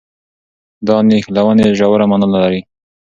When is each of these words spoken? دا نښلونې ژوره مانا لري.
دا 0.87 0.95
نښلونې 1.09 1.67
ژوره 1.77 2.05
مانا 2.09 2.27
لري. 2.35 2.61